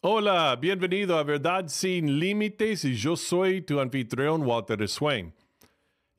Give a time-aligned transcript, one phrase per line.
[0.00, 5.34] Hola, bienvenido a Verdad sin Límites y yo soy tu anfitrión Walter Swain.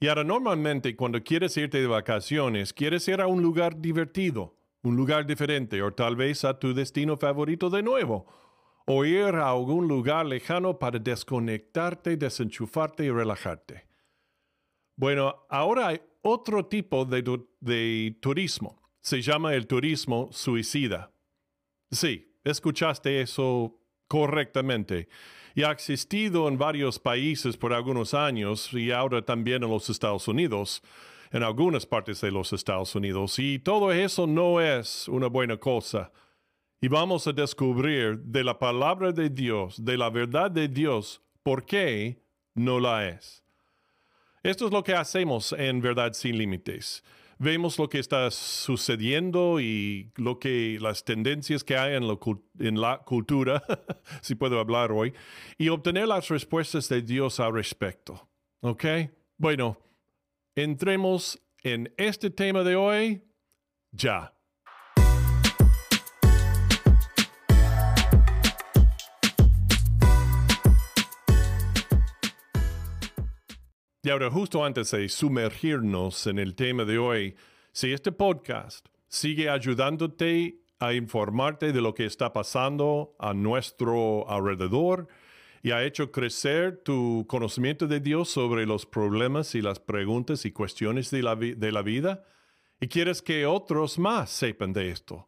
[0.02, 4.98] Y ahora normalmente cuando quieres irte de vacaciones, quieres ir a un lugar divertido, un
[4.98, 8.26] lugar diferente o tal vez a tu destino favorito de nuevo,
[8.86, 13.88] o ir a algún lugar lejano para desconectarte, desenchufarte y relajarte.
[14.98, 17.24] Bueno, ahora hay otro tipo de,
[17.62, 18.82] de turismo.
[19.00, 21.14] Se llama el turismo suicida.
[21.92, 25.08] Sí, escuchaste eso correctamente.
[25.56, 30.28] Y ha existido en varios países por algunos años y ahora también en los Estados
[30.28, 30.82] Unidos,
[31.32, 33.40] en algunas partes de los Estados Unidos.
[33.40, 36.12] Y todo eso no es una buena cosa.
[36.82, 41.66] Y vamos a descubrir de la palabra de Dios, de la verdad de Dios, por
[41.66, 43.44] qué no la es.
[44.44, 47.04] Esto es lo que hacemos en Verdad sin Límites
[47.40, 52.04] vemos lo que está sucediendo y lo que las tendencias que hay en,
[52.60, 53.64] en la cultura,
[54.22, 55.14] si puedo hablar hoy,
[55.58, 58.30] y obtener las respuestas de Dios al respecto.
[58.62, 58.86] ¿Ok?
[59.38, 59.78] Bueno,
[60.54, 63.24] entremos en este tema de hoy
[63.92, 64.36] ya.
[74.10, 77.36] Y ahora, justo antes de sumergirnos en el tema de hoy,
[77.72, 85.08] si este podcast sigue ayudándote a informarte de lo que está pasando a nuestro alrededor
[85.62, 90.52] y ha hecho crecer tu conocimiento de Dios sobre los problemas y las preguntas y
[90.54, 92.26] cuestiones de la, de la vida,
[92.82, 95.28] y quieres que otros más sepan de esto,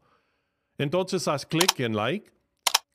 [0.80, 2.32] entonces haz clic en like,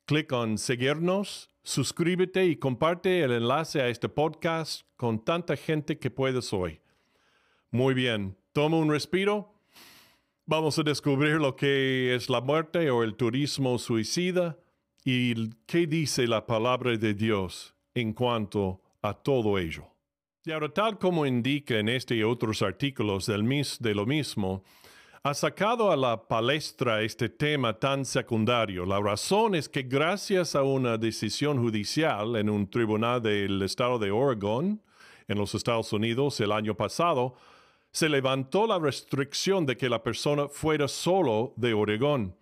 [0.05, 6.09] clic en seguirnos suscríbete y comparte el enlace a este podcast con tanta gente que
[6.09, 6.79] puedas hoy.
[7.71, 9.53] Muy bien, toma un respiro.
[10.45, 14.57] Vamos a descubrir lo que es la muerte o el turismo suicida
[15.03, 19.87] y qué dice la palabra de Dios en cuanto a todo ello.
[20.45, 24.63] Y ahora, tal como indica en este y otros artículos del mis, de lo mismo,
[25.27, 28.85] ha sacado a la palestra este tema tan secundario.
[28.85, 34.09] La razón es que gracias a una decisión judicial en un tribunal del estado de
[34.09, 34.81] Oregon,
[35.27, 37.35] en los Estados Unidos, el año pasado,
[37.91, 42.33] se levantó la restricción de que la persona fuera solo de Oregón.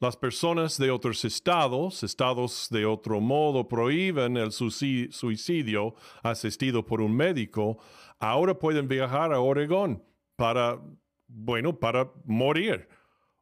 [0.00, 7.16] Las personas de otros estados, estados de otro modo prohíben el suicidio asistido por un
[7.16, 7.78] médico,
[8.18, 10.02] ahora pueden viajar a Oregón
[10.36, 10.78] para
[11.28, 12.88] bueno, para morir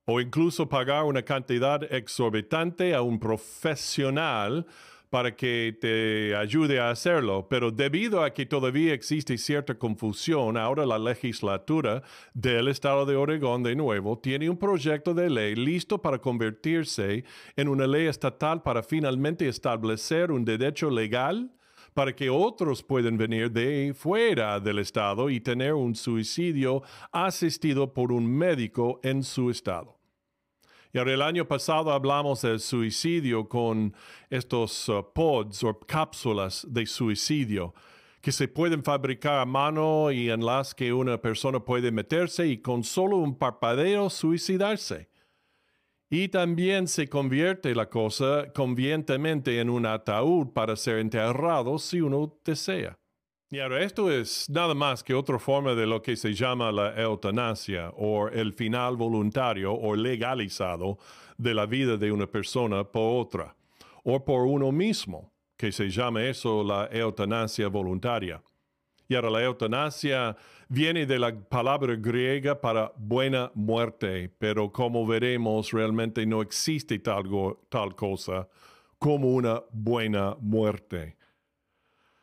[0.07, 4.67] o incluso pagar una cantidad exorbitante a un profesional
[5.15, 7.47] para que te ayude a hacerlo.
[7.49, 12.03] Pero debido a que todavía existe cierta confusión, ahora la legislatura
[12.35, 17.25] del estado de Oregón de nuevo tiene un proyecto de ley listo para convertirse
[17.55, 21.49] en una ley estatal para finalmente establecer un derecho legal
[21.95, 26.83] para que otros puedan venir de fuera del estado y tener un suicidio
[27.13, 29.97] asistido por un médico en su estado.
[30.93, 33.95] Y el año pasado hablamos del suicidio con
[34.31, 37.75] estos uh, pods o cápsulas de suicidio
[38.21, 42.59] que se pueden fabricar a mano y en las que una persona puede meterse y
[42.59, 45.09] con solo un parpadeo suicidarse.
[46.11, 52.39] Y también se convierte la cosa convenientemente en un ataúd para ser enterrado si uno
[52.45, 52.97] desea.
[53.51, 57.01] Y ahora esto es nada más que otra forma de lo que se llama la
[57.01, 60.99] eutanasia o el final voluntario o legalizado
[61.39, 63.57] de la vida de una persona por otra
[64.03, 68.43] o por uno mismo, que se llama eso la eutanasia voluntaria.
[69.09, 70.37] Y ahora la eutanasia
[70.69, 77.27] viene de la palabra griega para buena muerte, pero como veremos, realmente no existe tal,
[77.97, 78.49] cosa
[78.99, 81.17] como una buena muerte.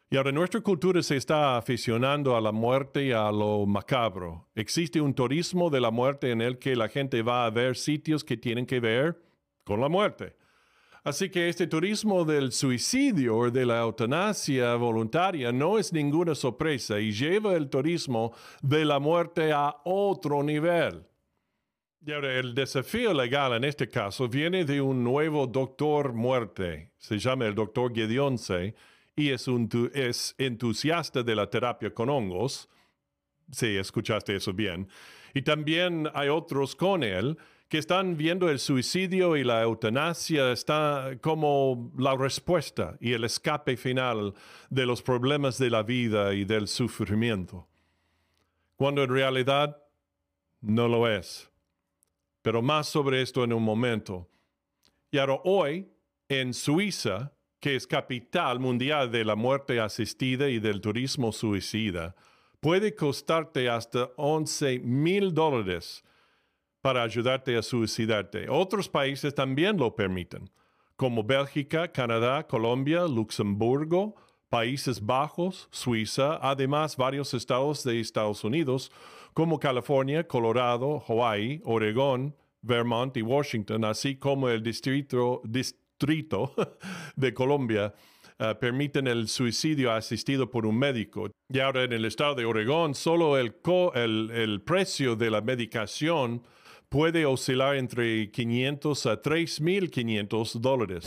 [0.09, 4.50] Y ahora nuestra cultura se está aficionando a la muerte y a lo macabro.
[4.56, 8.24] Existe un turismo de la muerte en el que la gente va a ver sitios
[8.24, 9.22] que tienen que ver
[9.63, 10.36] con la muerte.
[11.03, 17.00] Así que este turismo del suicidio o de la eutanasia voluntaria no es ninguna sorpresa
[17.00, 21.03] y lleva el turismo de la muerte a otro nivel.
[22.06, 26.92] Y ahora, el desafío legal en este caso viene de un nuevo doctor muerte.
[26.98, 28.75] Se llama el doctor Gedionce
[29.15, 32.69] y es, un, es entusiasta de la terapia con hongos.
[33.51, 34.88] Sí, escuchaste eso bien.
[35.33, 37.38] Y también hay otros con él
[37.71, 40.53] que están viendo el suicidio y la eutanasia
[41.21, 44.33] como la respuesta y el escape final
[44.69, 47.69] de los problemas de la vida y del sufrimiento,
[48.75, 49.81] cuando en realidad
[50.59, 51.50] no lo es.
[52.41, 54.29] Pero más sobre esto en un momento.
[55.09, 55.88] Y ahora hoy,
[56.27, 57.31] en Suiza,
[57.62, 62.15] que es capital mundial de la muerte asistida y del turismo suicida,
[62.59, 66.03] puede costarte hasta 11 mil dólares
[66.81, 68.48] para ayudarte a suicidarte.
[68.50, 70.50] Otros países también lo permiten,
[70.95, 74.16] como Bélgica, Canadá, Colombia, Luxemburgo,
[74.50, 78.92] Países Bajos, Suiza, además varios estados de Estados Unidos,
[79.33, 85.42] como California, Colorado, Hawaii, Oregón, Vermont y Washington, así como el distrito,
[87.16, 87.94] de Colombia,
[88.39, 91.30] eh, permiten el suicidio asistido por un médico.
[91.48, 93.56] Y ahora en el estado de Oregón, solo el,
[93.95, 96.44] el, el precio de la medicación
[96.91, 101.05] puede oscilar entre 500 a 3.500 dólares.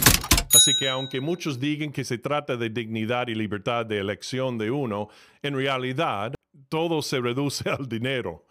[0.54, 4.70] Así que aunque muchos digan que se trata de dignidad y libertad de elección de
[4.70, 5.10] uno,
[5.42, 6.32] en realidad
[6.70, 8.46] todo se reduce al dinero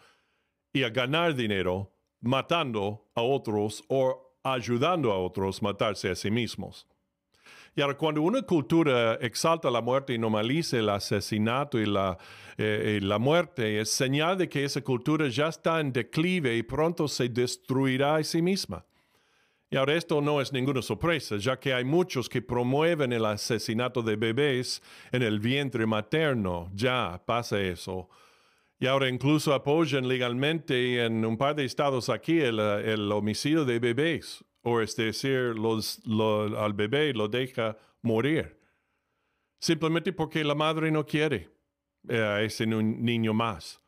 [0.71, 1.91] y a ganar dinero
[2.21, 6.85] matando a otros o ayudando a otros a matarse a sí mismos.
[7.75, 12.17] Y ahora, cuando una cultura exalta la muerte y normaliza el asesinato y la,
[12.57, 17.07] eh, la muerte, es señal de que esa cultura ya está en declive y pronto
[17.07, 18.85] se destruirá a sí misma.
[19.71, 24.03] Y ahora esto no es ninguna sorpresa, ya que hay muchos que promueven el asesinato
[24.03, 26.69] de bebés en el vientre materno.
[26.75, 28.07] Ya pasa eso.
[28.79, 33.79] Y ahora incluso apoyan legalmente en un par de estados aquí el, el homicidio de
[33.79, 36.01] bebés o es decir, los,
[36.57, 38.59] al bebé lo deja morir,
[39.59, 41.49] simplemente porque la madre no quiere
[42.09, 43.81] eh, a ese niño más.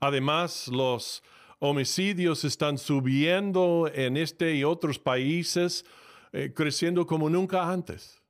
[0.00, 1.22] Además, los
[1.58, 5.84] homicidios están subiendo en este y otros países,
[6.32, 8.20] eh, creciendo como nunca antes.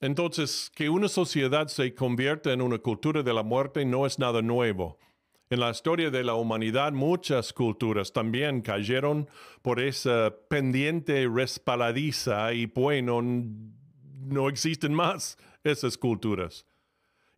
[0.00, 4.42] Entonces, que una sociedad se convierta en una cultura de la muerte no es nada
[4.42, 4.98] nuevo.
[5.48, 9.28] En la historia de la humanidad muchas culturas también cayeron
[9.62, 16.66] por esa pendiente respaladiza y bueno, no existen más esas culturas.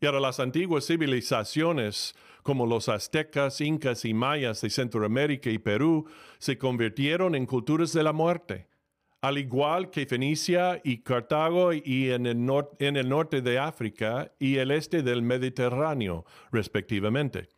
[0.01, 6.07] Y ahora las antiguas civilizaciones como los aztecas, incas y mayas de Centroamérica y Perú
[6.39, 8.69] se convirtieron en culturas de la muerte,
[9.21, 12.39] al igual que Fenicia y Cartago y en el,
[12.79, 17.58] en el norte de África y el este del Mediterráneo, respectivamente.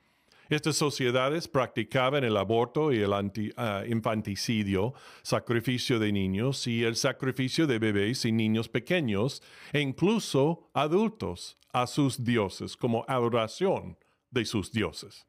[0.51, 7.69] Estas sociedades practicaban el aborto y el ah, infanticidio, sacrificio de niños y el sacrificio
[7.69, 9.43] de bebés y niños pequeños
[9.73, 13.97] e incluso adultos a sus dioses como adoración
[14.33, 15.25] de sus dioses.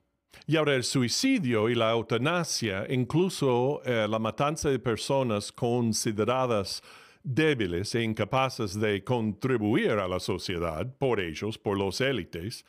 [0.47, 6.81] Y ahora el suicidio y la eutanasia, incluso eh, la matanza de personas consideradas
[7.23, 12.65] débiles e incapaces de contribuir a la sociedad por ellos, por los élites,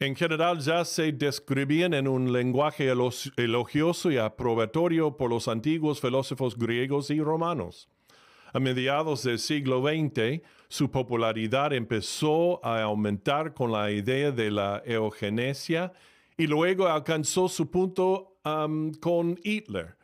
[0.00, 2.90] en general ya se describían en un lenguaje
[3.36, 7.86] elogioso y aprobatorio por los antiguos filósofos griegos y romanos.
[8.54, 14.82] A mediados del siglo XX, su popularidad empezó a aumentar con la idea de la
[14.86, 15.92] eugenesia
[16.38, 18.38] y luego alcanzó su punto
[19.00, 19.99] con Hitler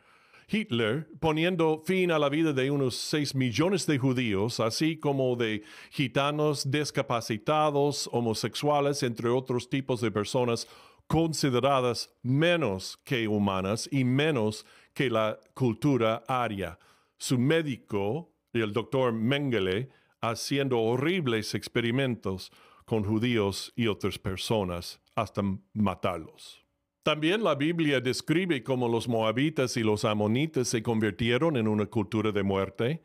[0.49, 5.63] Hitler poniendo fin a la vida de unos 6 millones de judíos, así como de
[5.91, 10.67] gitanos, discapacitados, homosexuales, entre otros tipos de personas
[11.07, 16.79] consideradas menos que humanas y menos que la cultura aria.
[17.17, 19.89] Su médico, el doctor Mengele,
[20.21, 22.51] haciendo horribles experimentos
[22.85, 25.41] con judíos y otras personas hasta
[25.73, 26.66] matarlos.
[27.07, 32.33] También la Biblia describe cómo los moabitas y los amonitas se convirtieron en una cultura
[32.33, 33.01] de muerte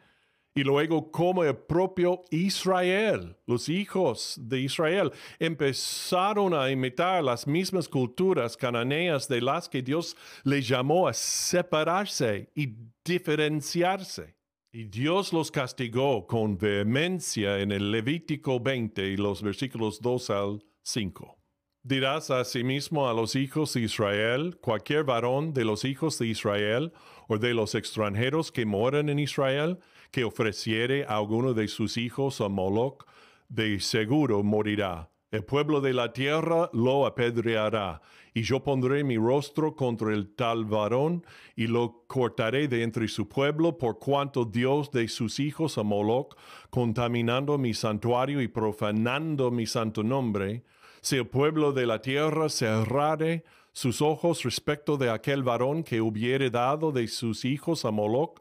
[0.57, 7.89] y luego cómo el propio Israel, los hijos de Israel, empezaron a imitar las mismas
[7.89, 14.35] culturas cananeas de las que Dios les llamó a separarse y diferenciarse.
[14.73, 20.65] Y Dios los castigó con vehemencia en el Levítico 20 y los versículos 2 al
[20.83, 21.42] 5.
[21.85, 26.93] Dirás asimismo a los hijos de Israel, cualquier varón de los hijos de Israel
[27.27, 29.81] o de los extranjeros que moran en Israel,
[30.13, 33.05] que ofreciere a alguno de sus hijos a Moloch,
[33.49, 35.11] de seguro morirá.
[35.33, 38.01] El pueblo de la tierra lo apedreará,
[38.33, 43.29] y yo pondré mi rostro contra el tal varón, y lo cortaré de entre su
[43.29, 46.37] pueblo, por cuanto Dios de sus hijos a Moloch,
[46.71, 50.63] contaminando mi santuario y profanando mi santo nombre,
[51.03, 56.49] si el pueblo de la tierra cerrare sus ojos respecto de aquel varón que hubiere
[56.49, 58.41] dado de sus hijos a Moloch,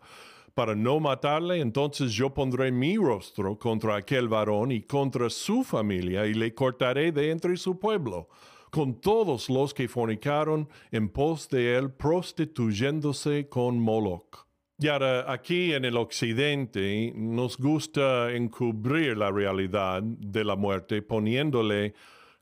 [0.54, 6.28] para no matarle, entonces yo pondré mi rostro contra aquel varón y contra su familia
[6.28, 8.30] y le cortaré de entre su pueblo,
[8.70, 14.46] con todos los que fornicaron en pos de él prostituyéndose con Moloch.
[14.78, 21.94] Y ahora aquí en el occidente nos gusta encubrir la realidad de la muerte poniéndole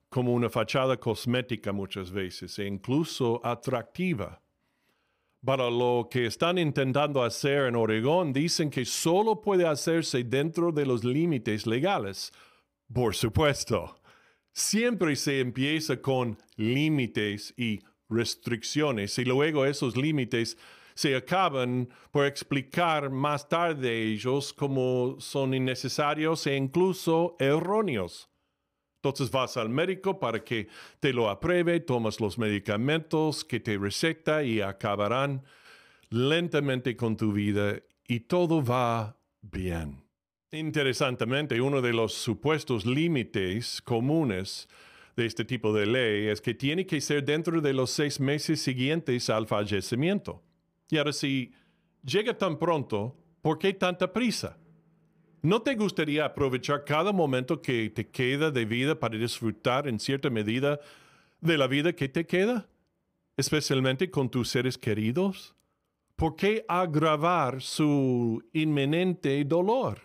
[0.10, 4.42] como una fachada cosmética muchas veces e incluso atractiva.
[5.46, 10.86] Para lo que están intentando hacer en Oregón, dicen que solo puede hacerse dentro de
[10.86, 12.34] los límites legales.
[12.92, 13.96] Por supuesto,
[14.52, 20.58] siempre se empieza con límites y restricciones y luego esos límites
[20.96, 28.29] se acaban por explicar más tarde ellos como son innecesarios e incluso erróneos.
[29.02, 30.68] Entonces vas al médico para que
[31.00, 35.44] te lo apruebe, tomas los medicamentos que te receta y acabarán
[36.10, 40.04] lentamente con tu vida y todo va bien.
[40.52, 44.68] Interesantemente, uno de los supuestos límites comunes
[45.16, 48.62] de este tipo de ley es que tiene que ser dentro de los seis meses
[48.62, 50.44] siguientes al fallecimiento.
[50.90, 51.54] Y ahora si
[52.04, 54.58] llega tan pronto, ¿por qué tanta prisa?
[55.42, 60.30] ¿No te gustaría aprovechar cada momento que te queda de vida para disfrutar en cierta
[60.30, 60.82] medida
[61.40, 62.68] de la vida que te queda?
[63.38, 65.56] Especialmente con tus seres queridos.
[66.18, 70.02] ¿Por qué agravar su inminente dolor?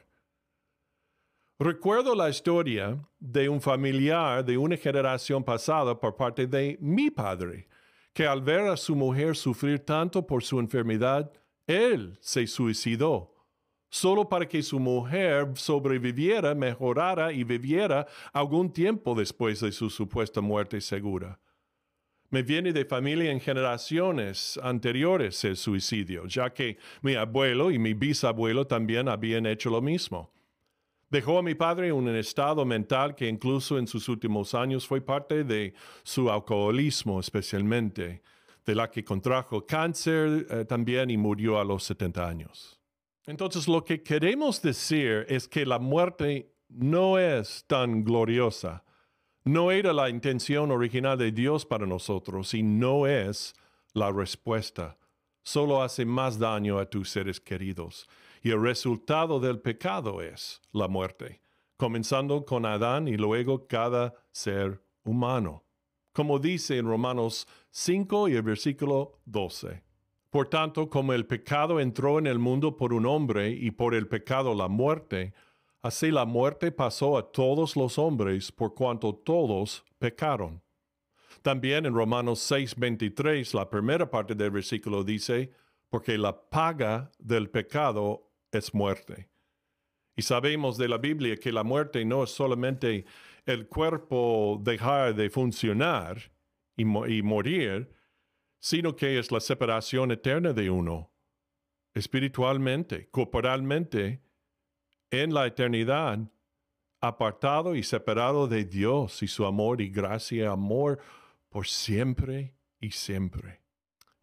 [1.59, 7.67] Recuerdo la historia de un familiar de una generación pasada por parte de mi padre,
[8.13, 11.33] que al ver a su mujer sufrir tanto por su enfermedad,
[11.67, 13.34] él se suicidó
[13.95, 20.41] solo para que su mujer sobreviviera, mejorara y viviera algún tiempo después de su supuesta
[20.41, 21.39] muerte segura.
[22.29, 27.95] Me viene de familia en generaciones anteriores el suicidio, ya que mi abuelo y mi
[27.95, 30.33] bisabuelo también habían hecho lo mismo.
[31.09, 35.03] Dejó a mi padre en un estado mental que incluso en sus últimos años fue
[35.03, 35.73] parte de
[36.03, 38.23] su alcoholismo especialmente,
[38.67, 42.81] de la que contrajo cáncer eh, también y murió a los 70 años.
[43.27, 48.85] Entonces lo que queremos decir es que la muerte no es tan gloriosa.
[49.45, 53.55] No era la intención original de Dios para nosotros y no es
[53.93, 54.99] la respuesta.
[55.43, 58.09] Solo hace más daño a tus seres queridos.
[58.43, 61.43] Y el resultado del pecado es la muerte,
[61.77, 65.65] comenzando con Adán y luego cada ser humano.
[66.13, 69.83] Como dice en Romanos 5 y el versículo 12.
[70.35, 74.09] Por tanto, como el pecado entró en el mundo por un hombre y por el
[74.09, 75.33] pecado la muerte,
[75.81, 80.61] así la muerte pasó a todos los hombres por cuanto todos pecaron.
[81.43, 85.53] También en Romanos 6:23, la primera parte del versículo dice,
[85.89, 89.29] porque la paga del pecado es muerte.
[90.17, 93.05] Y sabemos de la Biblia que la muerte no es solamente
[93.47, 96.19] el cuerpo dejar de funcionar
[96.77, 97.89] y, y morir,
[98.65, 101.13] sino que es la separación eterna de uno,
[101.93, 104.23] espiritualmente, corporalmente,
[105.11, 106.19] en la eternidad,
[106.99, 110.99] apartado y separado de Dios y su amor y gracia y amor
[111.51, 113.61] por siempre y siempre.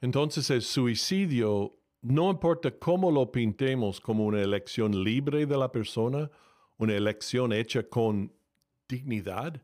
[0.01, 6.31] Entonces el suicidio, no importa cómo lo pintemos como una elección libre de la persona,
[6.77, 8.33] una elección hecha con
[8.89, 9.61] dignidad,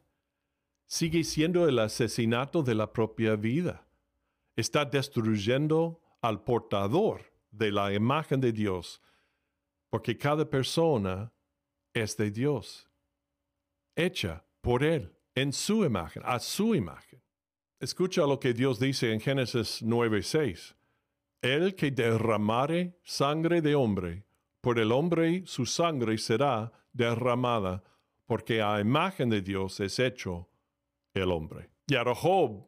[0.86, 3.87] sigue siendo el asesinato de la propia vida
[4.58, 7.22] está destruyendo al portador
[7.52, 9.00] de la imagen de Dios,
[9.90, 11.32] porque cada persona
[11.94, 12.90] es de Dios,
[13.96, 17.22] hecha por Él, en su imagen, a su imagen.
[17.80, 20.76] Escucha lo que Dios dice en Génesis 9:6.
[21.42, 24.26] El que derramare sangre de hombre,
[24.60, 27.84] por el hombre su sangre será derramada,
[28.26, 30.50] porque a imagen de Dios es hecho
[31.14, 31.70] el hombre.
[31.90, 31.96] Y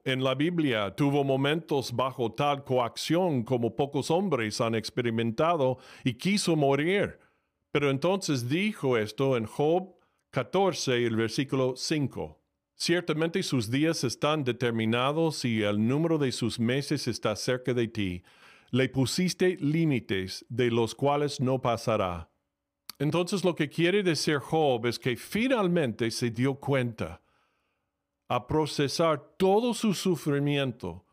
[0.05, 6.55] en la Biblia tuvo momentos bajo tal coacción como pocos hombres han experimentado y quiso
[6.55, 7.19] morir.
[7.73, 9.93] Pero entonces dijo esto en Job
[10.31, 12.41] 14, el versículo 5.
[12.75, 18.23] Ciertamente sus días están determinados y el número de sus meses está cerca de ti.
[18.71, 22.31] Le pusiste límites de los cuales no pasará.
[22.99, 27.21] Entonces lo que quiere decir Job es que finalmente se dio cuenta
[28.29, 31.03] a procesar todo su sufrimiento,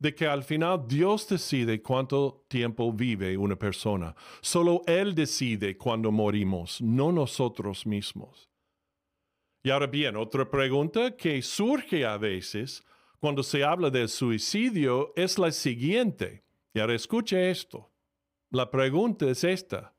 [0.00, 4.14] de que al final Dios decide cuánto tiempo vive una persona.
[4.40, 8.50] Solo Él decide cuándo morimos, no nosotros mismos.
[9.62, 12.84] Y ahora bien, otra pregunta que surge a veces
[13.20, 16.44] cuando se habla del suicidio es la siguiente.
[16.74, 17.90] Y ahora escuche esto.
[18.50, 19.94] La pregunta es esta,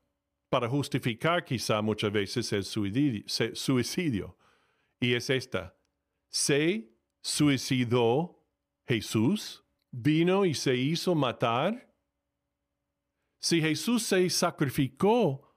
[0.48, 4.36] para justificar quizá muchas veces el suicidio.
[4.98, 5.74] Y es esta
[6.30, 8.42] se suicidó
[8.86, 11.94] Jesús, vino y se hizo matar.
[13.40, 15.54] Si Jesús se sacrificó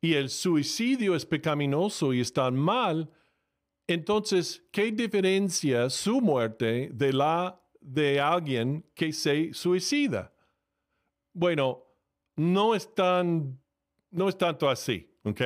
[0.00, 3.10] y el suicidio es pecaminoso y está mal,
[3.86, 10.32] entonces, ¿qué diferencia su muerte de la de alguien que se suicida?
[11.34, 11.84] Bueno,
[12.36, 13.60] no es tan,
[14.10, 15.40] no es tanto así, ¿ok?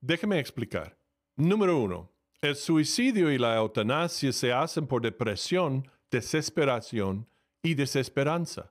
[0.00, 0.98] Déjeme explicar.
[1.36, 2.13] Número uno,
[2.44, 7.26] el suicidio y la eutanasia se hacen por depresión, desesperación
[7.62, 8.70] y desesperanza,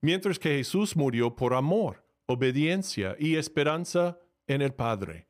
[0.00, 5.26] mientras que Jesús murió por amor, obediencia y esperanza en el Padre.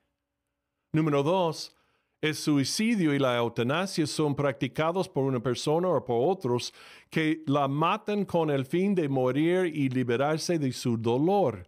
[0.93, 1.75] Número dos,
[2.21, 6.73] el suicidio y la eutanasia son practicados por una persona o por otros
[7.09, 11.67] que la matan con el fin de morir y liberarse de su dolor.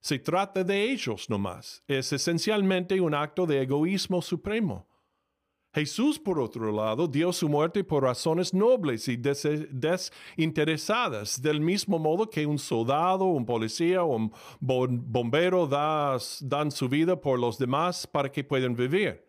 [0.00, 1.82] Se trata de ellos nomás.
[1.88, 4.86] Es esencialmente un acto de egoísmo supremo.
[5.74, 12.28] Jesús, por otro lado, dio su muerte por razones nobles y desinteresadas, del mismo modo
[12.28, 18.30] que un soldado, un policía o un bombero dan su vida por los demás para
[18.30, 19.24] que puedan vivir.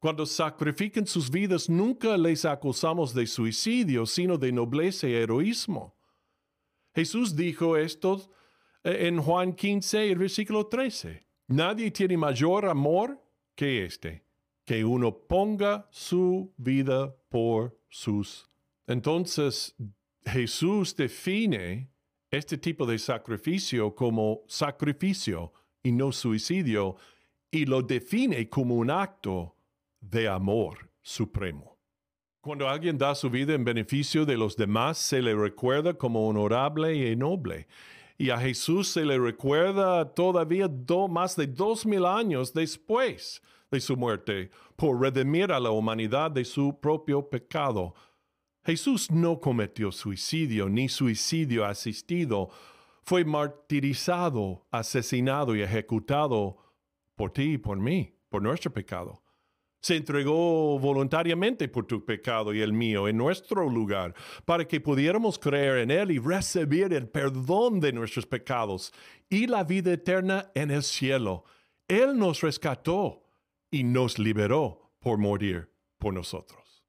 [0.00, 5.96] Cuando sacrifican sus vidas, nunca les acusamos de suicidio, sino de nobleza y heroísmo.
[6.94, 8.30] Jesús dijo esto
[8.84, 11.26] eh, en Juan 15, el versículo 13.
[11.48, 13.18] Nadie tiene mayor amor
[13.54, 14.27] que este
[14.68, 18.50] que uno ponga su vida por sus.
[18.86, 19.74] Entonces,
[20.26, 21.90] Jesús define
[22.30, 26.96] este tipo de sacrificio como sacrificio y no suicidio,
[27.50, 29.56] y lo define como un acto
[30.02, 31.78] de amor supremo.
[32.42, 36.94] Cuando alguien da su vida en beneficio de los demás, se le recuerda como honorable
[36.94, 37.68] y noble.
[38.20, 40.68] Y a Jesús se le recuerda todavía
[41.08, 46.44] más de dos mil años después de su muerte por redimir a la humanidad de
[46.44, 47.94] su propio pecado.
[48.64, 52.50] Jesús no cometió suicidio ni suicidio asistido,
[53.04, 56.58] fue martirizado, asesinado y ejecutado
[57.14, 59.22] por ti y por mí, por nuestro pecado.
[59.80, 64.14] Se entregó voluntariamente por tu pecado y el mío en nuestro lugar,
[64.44, 68.92] para que pudiéramos creer en Él y recibir el perdón de nuestros pecados
[69.30, 71.44] y la vida eterna en el cielo.
[71.86, 73.22] Él nos rescató
[73.70, 76.84] y nos liberó por morir por nosotros.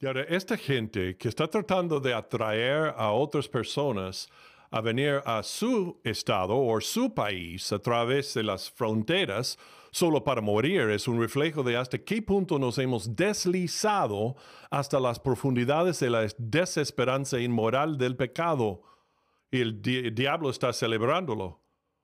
[0.00, 4.30] Y ahora, esta gente que está tratando de atraer a otras personas
[4.70, 9.58] a venir a su estado o su país a través de las fronteras
[9.90, 14.36] solo para morir es un reflejo de hasta qué punto nos hemos deslizado
[14.70, 18.82] hasta las profundidades de la desesperanza inmoral del pecado.
[19.50, 19.82] Y el
[20.14, 21.60] diablo está celebrándolo.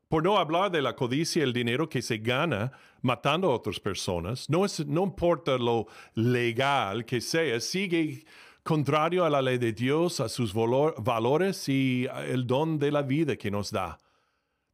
[0.08, 2.70] Por no hablar de la codicia y el dinero que se gana
[3.02, 8.24] matando a otras personas, no, es, no importa lo legal que sea, sigue
[8.62, 13.36] contrario a la ley de Dios, a sus valores y el don de la vida
[13.36, 13.98] que nos da.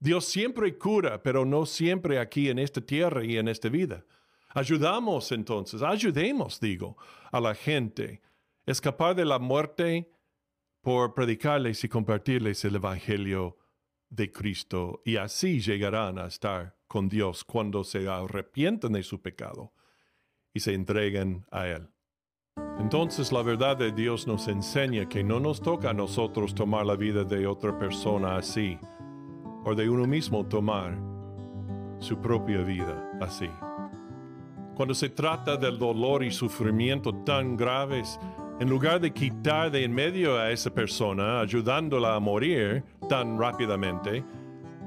[0.02, 4.04] Dios siempre cura, pero no siempre aquí en esta tierra y en esta vida.
[4.48, 6.96] Ayudamos entonces, ayudemos, digo,
[7.30, 8.20] a la gente
[8.66, 10.10] escapar de la muerte
[10.80, 13.58] por predicarles y compartirles el Evangelio
[14.08, 19.72] de Cristo y así llegarán a estar con Dios cuando se arrepienten de su pecado
[20.52, 21.88] y se entreguen a Él.
[22.80, 26.96] Entonces la verdad de Dios nos enseña que no nos toca a nosotros tomar la
[26.96, 28.80] vida de otra persona así,
[29.64, 30.96] o de uno mismo tomar
[31.98, 33.48] su propia vida así.
[34.74, 38.18] Cuando se trata del dolor y sufrimiento tan graves,
[38.58, 44.24] en lugar de quitar de en medio a esa persona, ayudándola a morir tan rápidamente,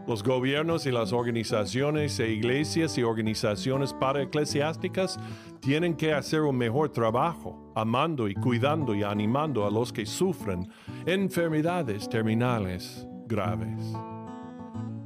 [0.07, 5.19] los gobiernos y las organizaciones e iglesias y organizaciones paraeclesiásticas
[5.61, 10.69] tienen que hacer un mejor trabajo, amando y cuidando y animando a los que sufren
[11.07, 13.95] enfermedades terminales graves.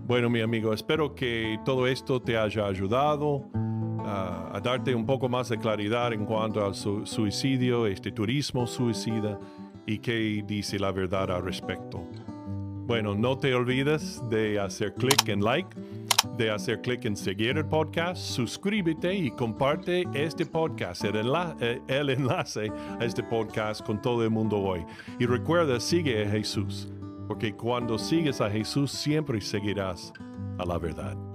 [0.09, 3.43] Bueno, mi amigo, espero que todo esto te haya ayudado
[4.03, 9.39] a darte un poco más de claridad en cuanto al suicidio, este turismo suicida
[9.85, 12.03] y qué dice la verdad al respecto.
[12.87, 15.77] Bueno, no te olvides de hacer clic en like,
[16.35, 22.09] de hacer clic en seguir el podcast, suscríbete y comparte este podcast, el, eh, el
[22.09, 24.83] enlace a este podcast con todo el mundo hoy.
[25.19, 26.87] Y recuerda, sigue a Jesús,
[27.29, 30.11] porque cuando sigues a Jesús siempre seguirás
[30.57, 31.28] a la verdad.